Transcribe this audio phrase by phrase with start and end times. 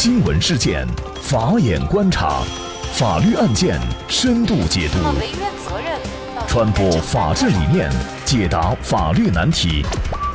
[0.00, 0.86] 新闻事件，
[1.20, 2.44] 法眼观察，
[2.92, 4.98] 法律案件深度解读，
[6.46, 7.90] 传播法治理念，
[8.24, 9.84] 解答法律难题，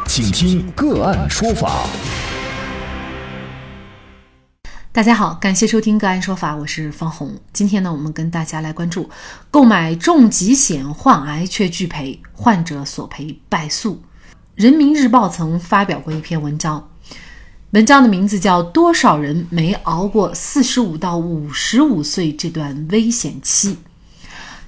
[0.06, 1.88] 请听个案说法。
[4.92, 7.34] 大家好，感谢收听个案说法，我是方红。
[7.54, 9.10] 今天呢，我们跟大家来关注
[9.50, 14.04] 购买重疾险患癌却拒赔，患者索赔败诉。
[14.56, 16.90] 人民日报曾发表过一篇文章，
[17.74, 23.70] 文章的名字叫《多少人没熬过四十五到五十五岁这段危险期》。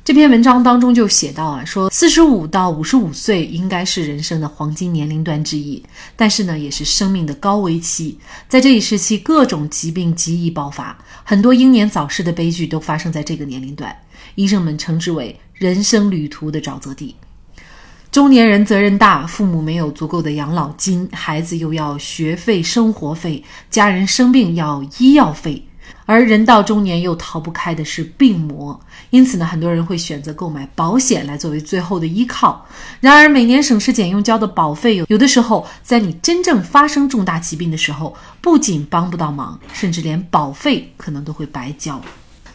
[0.04, 5.84] 这篇文章当中就写到啊，说四十五到五十五岁应该是人生的黄金年龄段之一，
[6.16, 8.18] 但是呢，也是生命的高危期。
[8.50, 13.96] 在这一时期，各种疾病极易爆发，很多英年早逝的悲剧都发生在这个年龄段。
[14.34, 17.16] 医生们称之为人生旅途的沼泽地。
[18.16, 25.68] 中年人责任大，父母没有足够的养老金，孩子又要学费、生活费，家人生病要医药费，
[26.06, 28.80] 而人到中年又逃不开的是病魔。
[29.10, 32.66] 因此呢，很多人会选择购买保险来作为最后的依靠。
[33.02, 42.02] 然而，每年省吃俭用交的保费，有的时候在你真正发生重大疾病的时候，不仅帮不到忙，甚至连保费可能都会白交。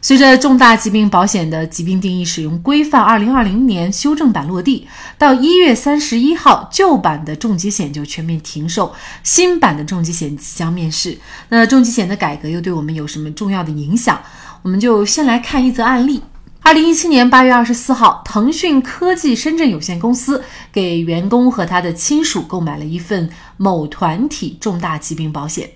[0.02, 11.18] 随着重大疾病保险的疾病定义使用规范二零二零年修正版落地，到一月三十一号，旧版的重疾险就全面停售，新版的重疾险即将面世。
[11.50, 14.18] 那重疾险的改革又对我们有什么重要的影响？
[14.62, 16.22] 我们就先来看一则案例。
[16.62, 25.70] 二零一七年八月二十四号，腾讯科技深圳有限公司给员工和他的亲属购买了一份某团体重大疾病保险。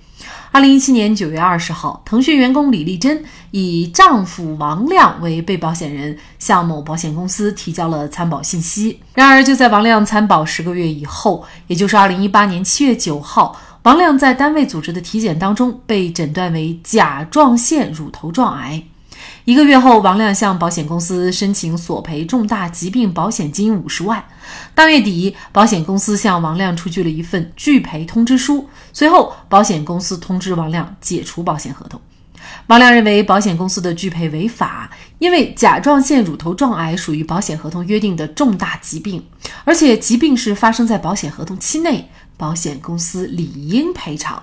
[0.54, 9.00] 二零一七年九月二十号，腾讯员工李丽珍以丈夫王亮为被保险人，向某保险公司提交了参保信息。
[9.14, 18.80] 然而，就在王亮参保十个月以后，也就是二零一八年七月九号，王亮在单位组织的体检当中被诊断为甲状腺乳头状癌。
[19.44, 24.24] 一个月后，王亮向保险公司申请索赔重大疾病保险金五十万。
[24.74, 28.66] 当月底，保险公司向王亮出具了一份拒赔通知书。
[28.94, 32.00] 随后，保险公司通知王亮解除保险合同。
[32.68, 39.22] 王亮认为保险公司的拒赔违法，因为甲状腺乳头状癌属于保险合同约定的重大疾病，
[39.64, 42.08] 而且疾病是发生在保险合同期内，
[42.38, 44.42] 保险公司理应赔偿。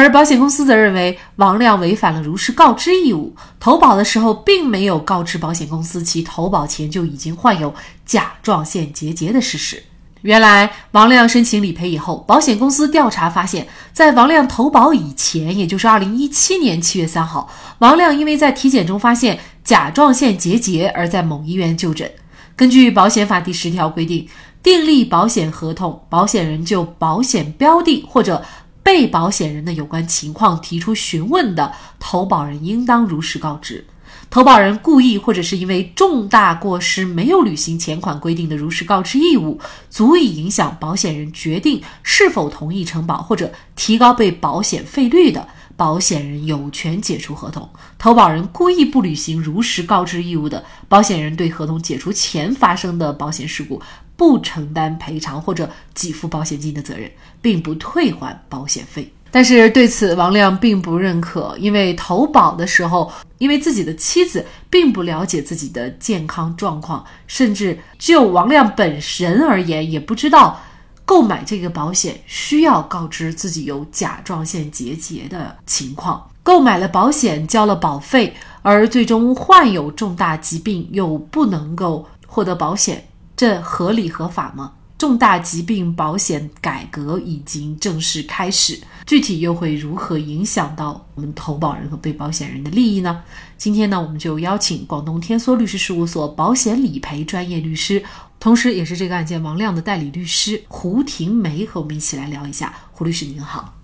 [0.00, 7.74] 而保险公司则认为王亮违反了如实告知义务，投保的时候并没有告知保险公司其投保前就已经患有
[8.06, 9.82] 甲状腺结节的事实。
[10.22, 17.50] 原来，王亮申请理赔以后，保险公司调查发现，在王亮投保以前，也就是二零一七年七月三号，
[17.80, 22.10] 王亮因为在体检中发现甲状腺结节而在某医院就诊。
[22.56, 24.26] 根据保险法第十条规定，
[24.62, 28.42] 订立保险合同，保险人就保险标的或者
[28.82, 33.86] 被保险人的有关情况提出询问的，投保人应当如实告知。
[34.30, 39.60] 投保人故意或者是因为重大过失没有履行前款规定的如实告知义务，
[39.90, 47.68] 足以影响保险人决定是否同意承保或者提高被保险费率的，保险人有权解除合同。
[47.98, 53.82] 投保人故意不履行如实告知义务的，保险人对合同解除前发生的保险事故
[54.22, 57.10] 不承担赔偿或者给付保险金的责任，
[57.40, 59.12] 并不退还保险费。
[59.32, 70.60] 但是对此，王亮并不认可，因为投保的时候，因为自己的妻子并不了解自己的健康状况，甚至就王亮本人而言，也不知道
[71.04, 76.30] 购买这个保险需要告知自己有甲状腺结节的情况。
[76.44, 78.32] 购买了保险，交了保费，
[78.62, 83.04] 而最终患有重大疾病又不能够获得保险，
[83.42, 84.70] 这合理合法吗？
[84.96, 93.20] 重大疾病保险改革已经正式开始，具体又会如何影响到我们投保人和被保险人的利益呢？
[93.58, 98.00] 今天呢，我们就邀请广东天梭律师事务所保险理赔专业律师，
[98.38, 102.72] 同时也是这个案件王亮的代理律师胡婷梅和我们一起来聊一下。
[102.92, 103.74] 胡律师您好，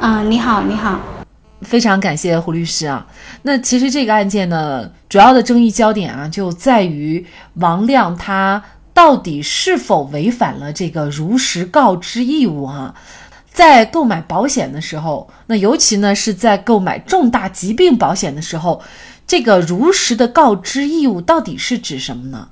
[0.00, 0.98] 啊，你好，你好，
[1.60, 3.06] 非常感谢胡律师啊。
[3.42, 7.26] 那其实这个案件呢，主要的争议焦点啊，就在于
[7.56, 8.64] 王亮他。
[8.94, 12.94] 到底是否违反了这个如实告知义务啊？
[13.52, 18.80] 在购买保险的时候，那尤其呢是在购买重大疾病保险的时候，
[19.26, 22.48] 这个如实的告知义务到底是指什么呢？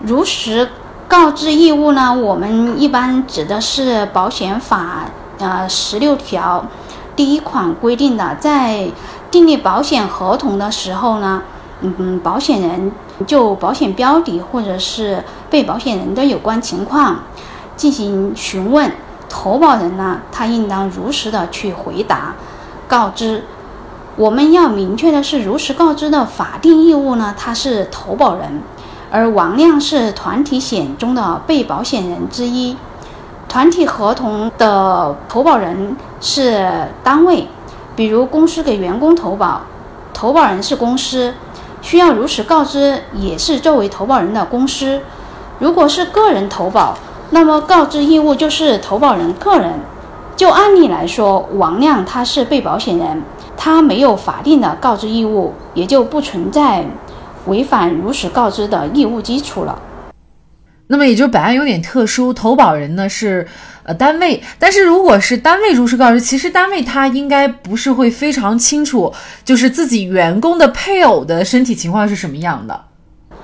[0.00, 0.68] 如实
[1.08, 6.66] 告知义务呢，我们一般指的是保险法呃十六条
[7.14, 8.90] 第一款规定的，在
[9.30, 11.42] 订立保险合同的时候呢。
[11.98, 12.90] 嗯，保险人
[13.26, 17.18] 就保险标的或者是被保险人的有关情况
[17.76, 18.90] 进行询问，
[19.28, 22.34] 投保人呢，他应当如实的去回答、
[22.88, 23.44] 告知，
[24.16, 28.62] 我们要明确的是，如实告知的法定义务呢，他是投保人，
[29.10, 32.76] 而王亮是团体险中的被保险人之一。
[33.46, 37.46] 团体合同的投保人是单位，
[37.94, 39.60] 比如公司给员工投保，
[40.12, 41.34] 投保人是公司，
[41.84, 44.98] 需要如实告知，也是作为投保人的公司。
[45.58, 46.96] 如果是个人投保，
[47.28, 49.74] 那么告知义务就是投保人个人。
[50.34, 53.22] 就案例来说，王亮他是被保险人。
[53.54, 56.86] 他没有法定的告知义务，也就不存在
[57.46, 59.78] 违反如实告知的义务基础了。
[60.86, 63.46] 那么，也就本案有点特殊，投保人呢是
[63.84, 69.12] 呃单位，但是如果是单位如实告知，其实单位他应该不是会非常清楚，
[69.44, 72.84] 就是自己员工的配偶的身体情况是什么样的。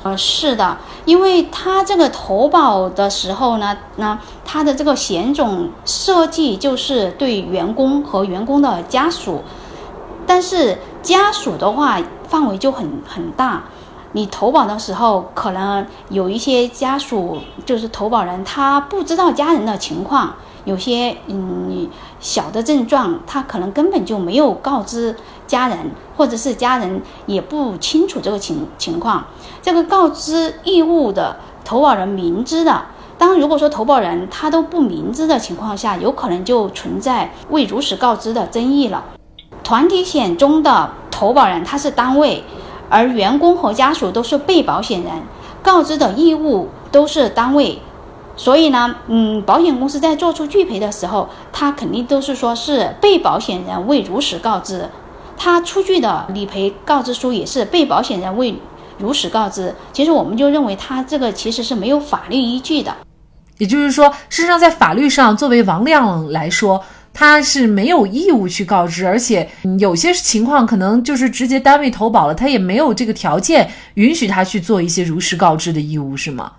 [0.02, 9.44] 呃，是的，因为他这个投保的时候呢，那他的这个险种设计就是对员工和员工的家属。
[10.26, 13.64] 但是家属的话范围就很很大，
[14.12, 20.34] 你投保的时候可能有一些家属就是投保人他不知道家人的情况，
[20.64, 25.14] 有些嗯小的症状他可能根本就没有告知
[25.46, 25.78] 家人，
[26.16, 29.24] 或者是家人也不清楚这个情情况。
[29.62, 32.82] 这个告知义务的投保人明知的，
[33.16, 39.04] 当如果说投保人他都不明知的情况下，有可能就存在未如实告知的争议了。
[39.62, 42.42] 团体险中的投保人他是单位，
[42.90, 45.12] 而员工和家属都是被保险人，
[45.62, 47.78] 告知的义务都是单位，
[48.36, 54.90] 所以呢，嗯，保险公司在做出拒赔的时候，他肯定都是说是被保险人未如实告知，
[55.36, 58.54] 他出具的理赔告知书也是被保险人未
[58.98, 59.74] 如实告知。
[59.92, 62.92] 其实我们就认为他这个其实是没有法律依据的，
[63.58, 66.82] 也就是说，事实上在法律上，作为王亮来说。
[67.20, 69.46] 他是没有义务去告知，而且
[69.78, 76.50] 有些情况可能就是直接单位投保了，他也没有这个条件允许他去做一些如实告知的义务，是吗？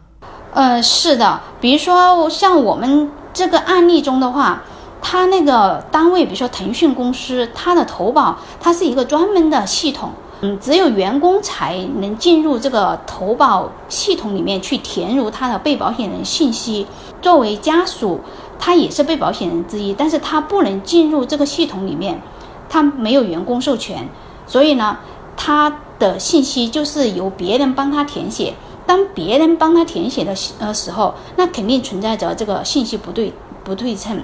[0.53, 4.61] 呃，是的，比如说像我们这个案例中的话，
[5.01, 10.11] 他那个单位，比如说腾讯公司，他的投保它是一个专门的系统，
[10.41, 16.85] 嗯，只有员工才能进入这个投保系统里面去填入他的被保险人信息，
[17.19, 18.19] 作为家属。
[18.61, 22.21] 他也是被保险人之一，但是他不能进入这个系统里面，
[22.69, 24.07] 他没有员工授权，
[24.45, 24.99] 所以呢，
[25.35, 28.53] 他的信息就是由别人帮他填写。
[28.85, 34.23] 当别人帮他填写的呃时候，那肯定存在着这个信息不对不对称，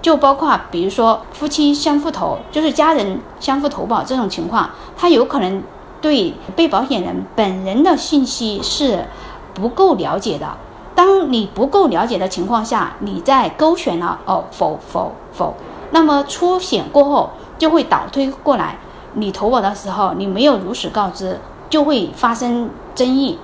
[0.00, 5.62] 就包括比如说夫妻相互投，就是家人相互投保这种情况，他有可能
[6.00, 9.04] 对被保险人本人的信息是
[9.52, 10.56] 不够了解的。
[10.94, 15.54] 当你不够了解的情况下，你在勾选了哦否否否，
[15.90, 18.78] 那么出险过后就会倒推过来，
[19.14, 21.38] 你投保的时候你没有如实告知，
[21.68, 23.38] 就会发生争议。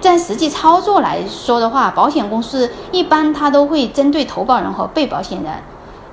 [0.00, 5.52] 在实际操作来说的话，保险公司一般它都会针对投保人和被保险人。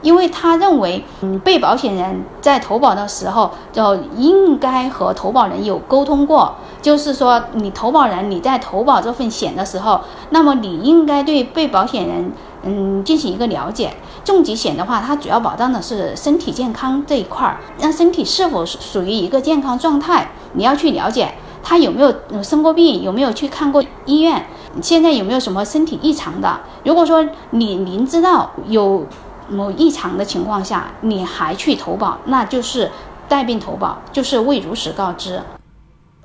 [0.02, 12.32] 因为他认为，嗯，被保险人在投保的时候就应该和投保人有沟通过，就是说，你投保人你在投保这份险的时候，那么你应该对被保险人，
[12.64, 13.94] 嗯，进行一个了解。
[14.24, 22.14] 重疾险的话，它主要保障的是身体健康这一块儿，那身体是否属于一个健康状态，你要去了解他有没有
[22.44, 24.46] 生过病，有没有去看过医院，
[24.82, 26.60] 现在有没有什么身体异常的。
[26.84, 29.06] 如果说你明知道有。
[29.52, 32.92] 某异常的情况下，你还去投保，那就是
[33.28, 35.42] 带病投保，就是未如实告知。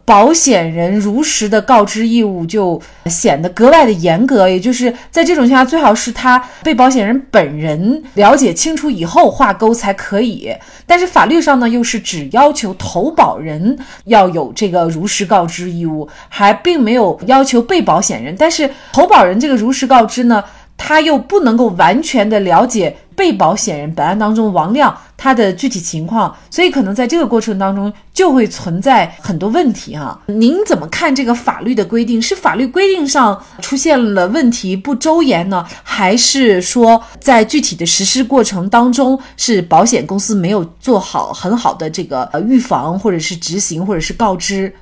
[0.04, 10.54] 保险人如实的告知义务就显得格外的严格，也就是在这种情况下，最好是他被保险人本人了解清楚以后画勾才可以。
[10.86, 18.36] 但是法律上呢，又是只要求投保人要有这个如实告知义务，还并没有要求被保险人。
[18.38, 20.44] 但是投保人这个如实告知呢？
[20.76, 30.20] 他又不能够完全的了解被保险人本案当中王亮他的具体情况，所以可能在这个过程当中就会存在很多问题哈。
[30.26, 32.20] 您怎么看这个法律的规定？
[32.20, 44.74] 是法律规定上出现了问题不周延呢，还是说在具体的实施过程当中是保险公司没有做好很好的这个呃预防，或者是执行，或者是告知？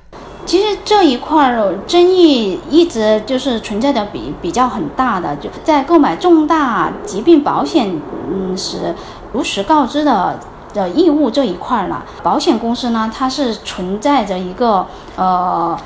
[0.45, 8.93] 其实这一块儿争议一直就是存在的比比较很大的，就在购买重大疾病保险嗯时
[9.31, 10.39] 如实告知的
[10.73, 12.03] 的义务这一块儿了。
[12.21, 14.85] 保险公司呢，它是存在着一个
[15.15, 15.77] 呃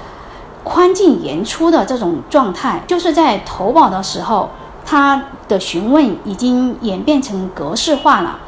[0.64, 4.50] 宽进严出的这种状态，就是在投保的时候，
[4.86, 8.40] 它的询问已经演变成格式化了，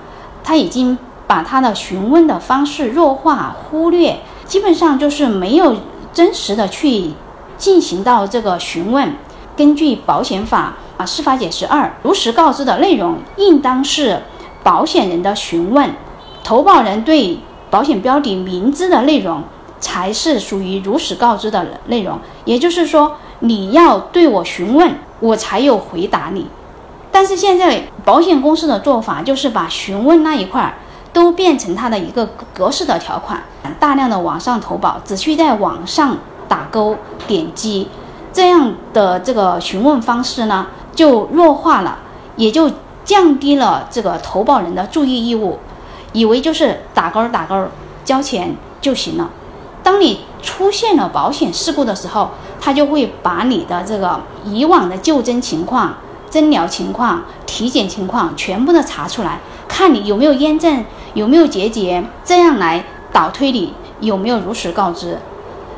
[0.43, 0.97] 它已经
[1.27, 5.75] 把他的询问的方式弱化、忽略，基本上就是没有
[6.13, 7.11] 真实的去
[7.57, 9.13] 进行到这个询问。
[9.55, 14.21] 根据保险法啊司法解释二，如实告知的内容应当是
[14.63, 15.93] 保险人的询问，
[16.43, 17.39] 投保人对
[17.69, 19.43] 保险标的明知的内容
[19.79, 22.19] 才是属于如实告知的内容。
[22.45, 26.47] 也就是说，你要对我询问，我才有回答你。
[27.11, 30.75] 但是现在保险公司的做法就是把询问那一块儿
[31.19, 33.43] 都变成它的一个格式的条款，
[33.77, 36.95] 大量的网上投保只需在网上打勾
[37.27, 37.89] 点击。
[38.31, 41.99] 这样的这个询问方式呢，就弱化了，
[42.37, 42.71] 也就
[43.03, 45.59] 降低了这个投保人的注意义务，
[46.13, 47.67] 以为就是打勾打勾
[48.05, 49.29] 交钱就行了。
[49.83, 52.29] 当你出现了保险事故的时候，
[52.61, 55.95] 他就会把你的这个以往的就诊情况、
[56.29, 59.39] 诊疗情况、体检情况全部的查出来，
[59.79, 60.83] 看你有没有炎症，
[61.13, 62.83] 有没有结节，这样来
[63.13, 65.17] 导推你有没有如实告知。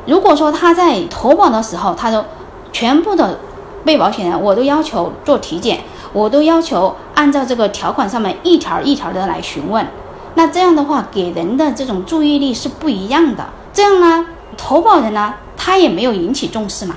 [0.07, 2.25] 如果说他在投保的时候，他都
[2.73, 3.37] 全部的
[3.85, 5.81] 被保险人，我都要求做体检，
[6.13, 9.85] 我都要求按照这个条款上面一条一条的来询问。
[10.33, 13.49] 那这样的话，给人的这种注意力是不一样的。
[13.71, 14.25] 这样呢，
[14.57, 16.95] 投保人呢，他也没有引起重视嘛。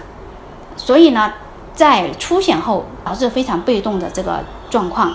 [0.79, 1.35] 所以呢，
[1.75, 5.15] 在出险后导致非常被动的这个状况。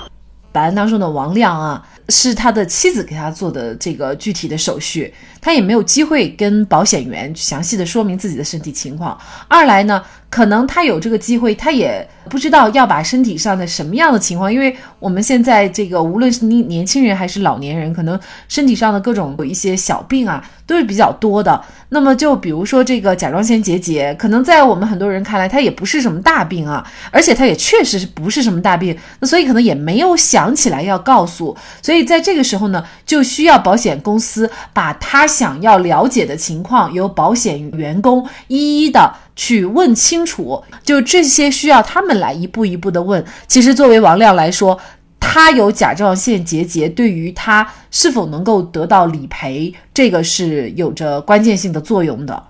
[0.51, 9.18] 本案当中的王亮啊，是他的妻子给他做的这个具体的手续，他也没有机会跟保险员详细的说明自己的身体情况。
[9.48, 21.59] 二来呢，可能他有这个机会，他也不知道要把身体上的什么样的情况，因为我们现在这个无论是你年轻人还是老年人，可能身体上的各种有一些小病啊，都是比较多的。
[21.89, 43.24] 那么就比如说这个甲状腺结节，可能在我们很多人看来，它也不是什么大病啊，而且它也确实是不是什么大病，那所以可能也没有想起来要告诉，所以在这个时候呢，就需要保险公司把他想要了解的情况由保险员工一一的去问清楚，就这些需要他们来一步一步的问。
[43.48, 44.79] 其实作为王亮来说。
[45.21, 52.41] 他有甲状腺结节，对于他是否能够得到理赔，这个是有着关键性的作用的。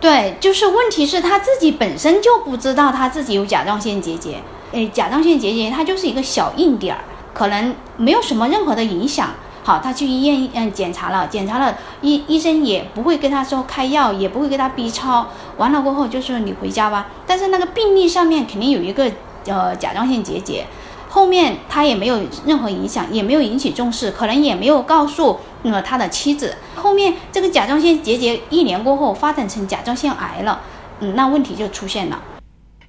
[0.00, 4.38] 对，就是问题是他自己本身就不知道他自己有甲状腺结节。
[4.72, 9.30] 诶，甲状腺结节它就是一个小硬点儿，可能没有什么任何的影响。
[9.68, 15.26] 好，他去医院嗯检查了，检查了，医医生也不会跟他说开药，也不会给他 B 超。
[15.58, 17.08] 完了过后就说你回家吧。
[17.26, 19.12] 但是那个病历上面肯定有一个
[19.44, 20.64] 呃甲状腺结节。
[21.10, 26.56] 后面他也没有任何影响，也没有引起重视，可能也没有告诉呃他的妻子。
[26.76, 30.62] 后面这个甲状腺结节一年过后发展成甲状腺癌了，
[31.00, 32.18] 嗯，那问题就出现了。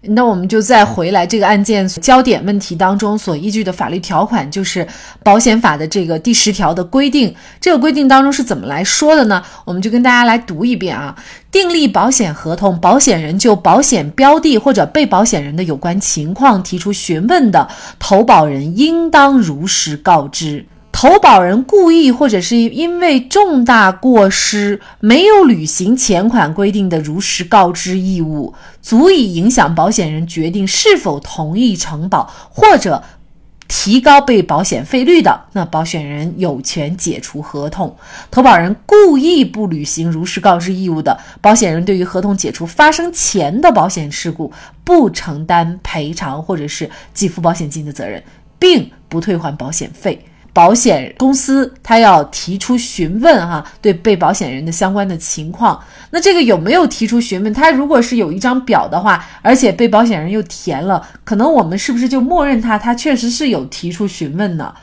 [0.01, 4.87] 那我们就再回来这个案件焦点问题当中所依据的法律条款，就是
[5.23, 7.35] 保险法的这个第十条的规定。
[7.59, 9.43] 这个规定当中是怎么来说的呢？
[9.65, 11.13] 我们就跟大家来读一遍啊。
[11.51, 17.67] 订立保险合同，保险人就保险标的或者被保险人的有关情况提出询问的，
[17.99, 20.65] 投保人应当如实告知。
[20.91, 33.01] 投保人故意或者是因为重大过失没有履行前款规定的如实告知义务，足以影响保险人决定是否同意承保或者
[33.69, 37.95] 提高被保险费率的，那保险人有权解除合同。
[38.29, 44.51] 投保人故意不履行如实告知义务的，保险人对于合同解除发生前的保险事故
[44.83, 48.21] 不承担赔偿或者是给付保险金的责任，
[48.57, 50.25] 并不退还保险费。
[50.51, 55.79] 保险公司他要提出询问哈，对被保险人的相关的情况，
[56.11, 57.53] 那这个有没有提出询问？
[57.53, 64.73] 他如果是有一张表的话，而且被保险人又填了，可能我们是不是就默认他他确实是有提出询问呢？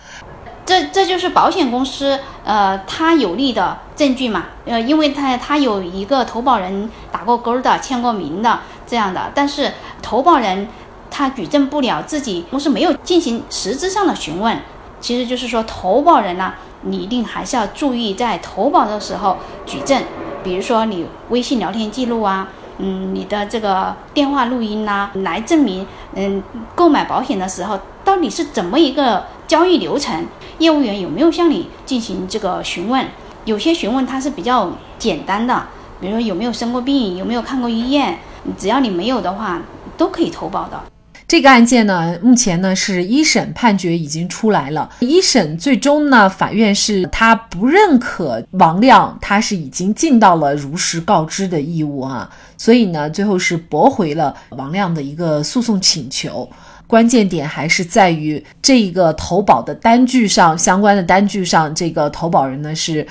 [0.65, 4.47] 这这就是保险公司呃他有利的证据嘛？
[4.65, 10.67] 呃，因为他他有一个投保人打过勾的、签过名的这样的，但是投保人
[11.11, 14.59] 他举证不了自己公司没有进行实质上的询问。
[15.01, 20.03] 其实就是说，投保人呢，你一定还是要注意在投保的时候举证，
[20.43, 22.49] 比如说你微信聊天记录啊，
[22.79, 26.43] 嗯，你的这个电话录音呐，来证明，嗯，
[26.75, 30.27] 购买保险的时候到底是怎么一个交易流程，
[30.59, 33.07] 业务员有没有向你进行这个询问？
[33.45, 35.67] 有些询问它是比较简单的，
[36.01, 38.19] 比如说有没有生过病，有没有看过医院，
[38.59, 39.61] 只要你没有的话，
[39.97, 40.81] 都可以投保的。
[41.29, 44.89] 这个案件呢，目前呢是一审判决已经出来了。
[45.01, 56.49] 一审最终呢，法院是他不认可王亮，他是已经尽到了如实告知的义务啊，所以呢，最后是驳回了王亮的一个诉讼请求。
[56.87, 63.05] 关键点还是在于这一个投保的单据上，相关的单据上，这个投保人呢是。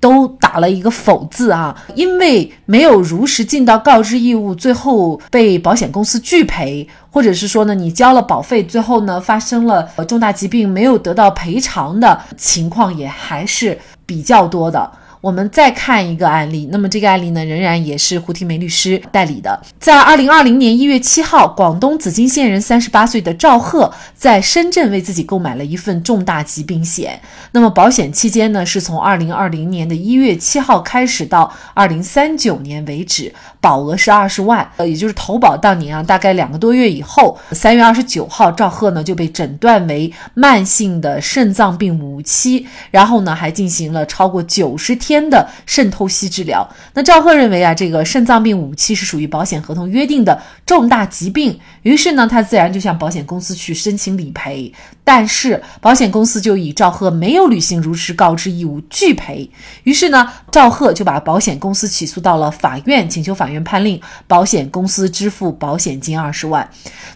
[0.00, 14.90] 都打了一个否字啊，因为没有如实尽到告知义务，最后被保险公司拒赔，或者是说呢，你交了保费，最后呢发生了重大疾病没有得到赔偿的情况，也还是比较多的。
[15.20, 19.60] 我们再看一个案例，那么这个案例呢，仍然也是胡婷梅律师代理的。
[19.80, 27.20] 在二零二零年一月七号，广东紫金县人三十八岁的赵贺在深圳为自己购买了一份重大疾病险。
[27.50, 34.70] 那么保险期间呢，是从二零二零年的一月七号开始到二零三九年为止，保额是二十万。
[34.76, 45.07] 呃，也就是投保当年啊，大概两个多月以后，三月二十九号，赵贺呢就被诊断为慢性的肾脏病五期，然后呢还进行了超过九十天。
[45.08, 54.70] 天的肾透析治疗，那赵贺认为啊，这个肾脏病五期是属于保险合同约定的重大疾病，于是呢，他自然就向保险公司去申请理赔，
[55.02, 59.50] 但是保险公司就以赵贺没有履行如实告知义务拒赔，
[59.84, 66.68] 于是呢，赵贺就把保险公司起诉到了法院，请求法院判令保险公司支付保险金二十万。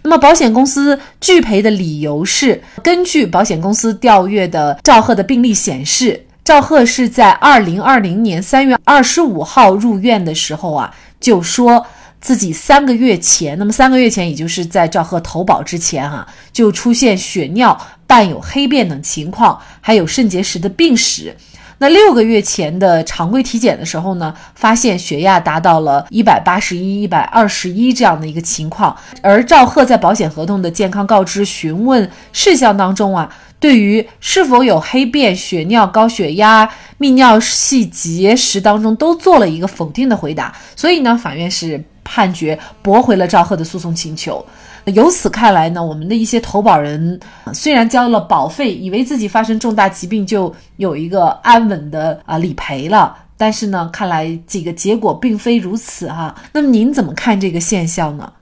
[0.02, 6.24] 那么保险公司拒赔的理由是，根据保险公司调阅的赵贺的病历显示。
[6.44, 11.86] 赵贺是在二零二零年三月二十五号入院的时候啊，就说
[12.20, 21.36] 自己三个月前，那么三个月前，也就是在赵贺投保之前啊，就出现血尿伴有黑便等情况，还有肾结石的病史。
[21.78, 28.96] 那六个月前的常规体检的时候呢，发现血压达到了一百八十一、一百二十一这样的一个情况。
[29.22, 33.32] 而赵贺在保险合同的健康告知询问事项当中啊。
[33.62, 44.44] 对于是否有黑便、血尿、高血压、泌尿系结石当中都做了一个否定的回答，所以呢，法院是判决驳回了赵贺的诉讼请求。
[44.86, 47.20] 由此看来呢，我们的一些投保人
[47.54, 56.34] 虽然交了保费，以为自己发生重大疾病就有一个安稳的啊理赔了，但是呢，看来这个结果并非如此哈。
[56.52, 58.32] 那么您怎么看这个现象呢？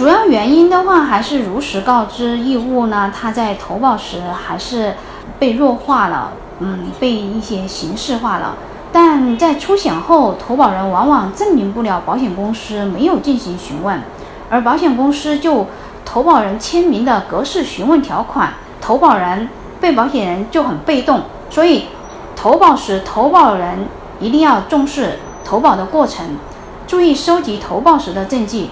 [0.00, 3.12] 主要原因的话，还是如实告知义务呢？
[3.14, 4.94] 他在投保时还是
[5.38, 8.56] 被弱化了，嗯，被一些形式化了。
[8.90, 14.00] 但在出险后，投保人往往证明不了保险公司没有进行询问，
[14.48, 15.66] 而保险公司就
[16.06, 19.50] 投保人签名的格式询问条款，投保人、
[19.82, 21.20] 被保险人就很被动。
[21.50, 21.88] 所以，
[22.34, 23.80] 投保时投保人
[24.18, 26.38] 一定要重视投保的过程，
[26.86, 28.70] 注意收集投保时的证据。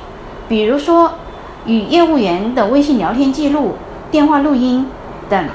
[0.48, 1.12] 比如说，
[1.66, 3.76] 与业务员的微信聊天记录、
[4.10, 4.88] 电话录音
[5.28, 5.48] 等。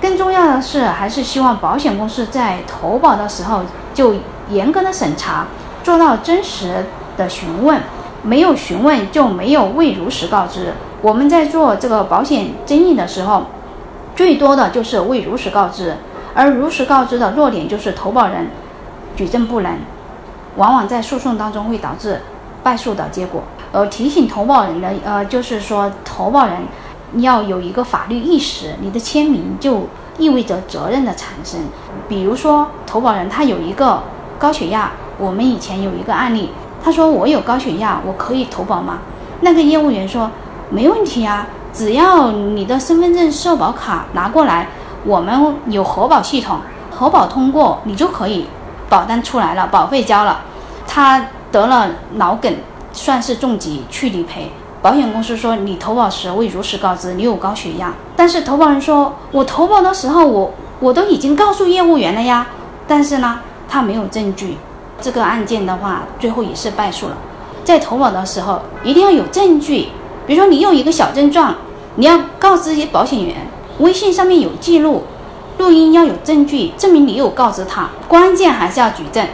[0.00, 3.62] 更重要的是，还是希望保险公司在投保的时候
[3.94, 4.16] 就
[4.50, 5.46] 严格的审查，
[5.82, 6.84] 做到真实
[7.16, 7.80] 的询问。
[8.24, 10.74] 没有询问就没有未如实告知。
[11.00, 13.46] 我们在做这个保险争议的时候，
[14.14, 15.96] 最多的就是未如实告知。
[16.34, 18.48] 而如实告知的弱点就是投保人
[19.16, 19.76] 举证不能，
[20.56, 22.20] 往往在诉讼当中会导致
[22.62, 23.42] 败诉的结果。
[23.72, 26.56] 呃，提醒投保人的，呃，就是说，投保人
[27.16, 31.60] 要有一个法律意识，你的签名就意味着责任的产生。
[32.06, 34.02] 比如说，投保人他有一个
[34.38, 36.50] 高血压，我们以前有一个案例，
[36.84, 38.98] 他说我有高血压，我可以投保吗？
[39.40, 40.30] 那个业务员说
[40.68, 44.68] 没问题啊，只要你的身份证、社保卡拿过来，
[45.06, 46.58] 我们有核保系统，
[46.90, 48.46] 核保通过，你就可以
[48.90, 50.42] 保单出来了，保费交了。
[50.86, 52.54] 他得了脑梗。
[52.92, 54.50] 算是重疾去理赔，
[54.80, 62.48] 保险公司说你投保时未如实告知你有高血压，但是投保人说我投保的时候我我都已经告诉业务员了呀，
[62.86, 64.56] 但是呢他没有证据，
[65.00, 67.16] 这个案件的话最后也是败诉了。
[67.64, 69.88] 在投保的时候一定要有证据，
[70.26, 71.54] 比如说你有一个小症状，
[71.94, 73.46] 你要告知保险员，
[73.78, 75.04] 微信上面有记录，
[75.58, 79.24] 录音要有证据证明你有告知他，关键还是要举证。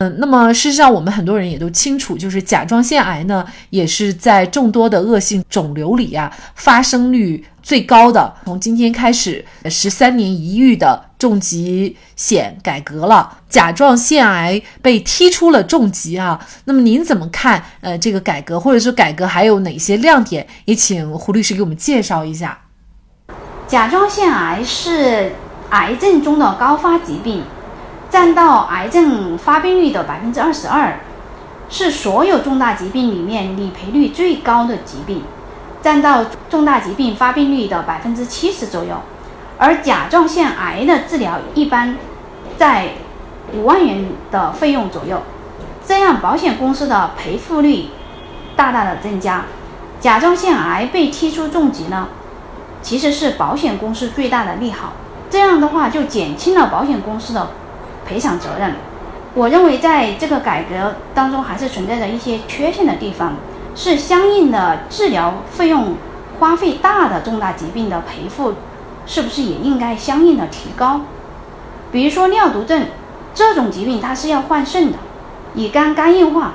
[0.00, 8.32] 嗯，那么事实上，我们很多人也都清楚，就是甲状腺癌呢，也是在众多的恶性肿瘤里啊，发生率最高的。
[8.44, 16.46] 从今天开始，十三年一遇的重疾险改革了，甲状腺癌被踢出了重疾啊。
[16.66, 17.60] 那么您怎么看？
[17.80, 20.46] 呃，这个改革或者说改革还有哪些亮点？
[20.66, 22.56] 也请胡律师给我们介绍一下。
[23.66, 25.32] 甲状腺癌是
[25.70, 27.42] 癌症中的高发疾病。
[28.10, 31.00] 占到癌症发病率的百分之二十二，
[31.68, 35.22] 是所有重大疾病里面理赔率最高的疾病，
[35.82, 38.96] 占到重大疾病发病率的百分之七十左右。
[39.58, 41.96] 而甲状腺癌的治疗一般
[42.56, 42.90] 在
[43.52, 45.22] 五万元的费用左右，
[45.86, 47.88] 这样保险公司的赔付率
[48.56, 49.44] 大大的增加。
[50.00, 52.08] 甲状腺癌被踢出重疾呢，
[52.80, 54.92] 其实是保险公司最大的利好。
[55.28, 57.48] 这样的话就减轻了保险公司的
[58.08, 58.74] 赔偿责任。
[59.34, 63.34] 我认为在这个改革当中还是存在着一些缺陷的地方，
[63.74, 65.94] 是相应的治疗费用
[66.40, 68.54] 花费大的重大疾病的赔付，
[69.06, 71.02] 是不是也应该相应的提高？
[71.92, 72.86] 比如说尿毒症
[73.34, 74.98] 这种疾病，它是要换肾的；
[75.54, 76.54] 乙肝肝硬化，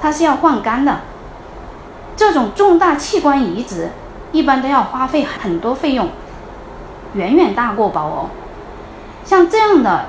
[0.00, 1.00] 它是要换肝的。
[2.16, 3.90] 这种重大器官移植
[4.30, 6.08] 一般都要花费很多费用。
[7.14, 8.26] 远远大过保额，
[9.24, 10.06] 像这样的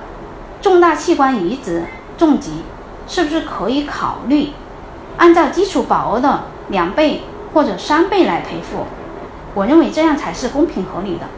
[0.65, 1.85] 重大器官移植
[2.17, 2.49] 重疾，
[3.07, 4.49] 是不是可以考虑
[5.15, 7.21] 按照基础保额的两倍
[7.53, 8.83] 或者三倍来赔付？
[9.53, 11.29] 我认为这样才是公平合理的。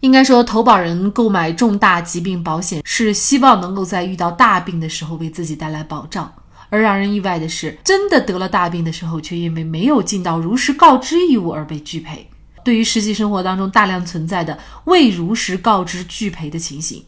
[0.00, 6.32] 应该说，投保人购买重大疾病保险是希望能够在遇到大病的时候为自己带来保障，
[6.70, 12.26] 而让人意外的是，真的得了大病的时候，却因为没有尽到如实告知义务而被拒赔。
[12.64, 17.04] 对于实际生活当中大量存在的未如实告知拒赔的情形，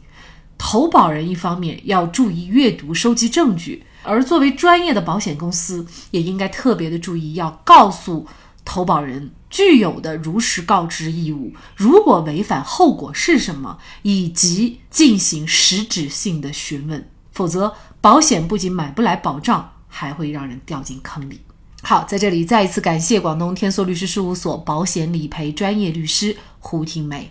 [0.58, 8.26] 投保人一方面要注意阅读、收集证据，而作为专业的保险公司，也应该特别的注意，要告诉
[8.64, 21.40] 投保人具有的如实告知义务，如果违反后果是什么，以及进行实质性的询问，否则保险不仅买不来保障，还会让人掉进坑里。
[21.80, 27.30] 好，在这里再一次感谢广东天梭律师事务所保险理赔专业律师胡婷梅。